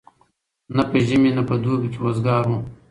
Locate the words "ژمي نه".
1.07-1.43